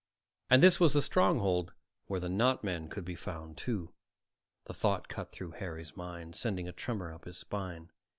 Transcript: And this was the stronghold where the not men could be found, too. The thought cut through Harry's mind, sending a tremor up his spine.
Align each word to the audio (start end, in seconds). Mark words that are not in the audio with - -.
And 0.49 0.63
this 0.63 0.79
was 0.79 0.93
the 0.93 1.01
stronghold 1.03 1.73
where 2.07 2.19
the 2.19 2.27
not 2.27 2.63
men 2.63 2.89
could 2.89 3.05
be 3.05 3.13
found, 3.13 3.55
too. 3.55 3.93
The 4.65 4.73
thought 4.73 5.07
cut 5.07 5.31
through 5.31 5.51
Harry's 5.51 5.95
mind, 5.95 6.35
sending 6.35 6.67
a 6.67 6.71
tremor 6.73 7.13
up 7.13 7.25
his 7.25 7.37
spine. 7.37 7.91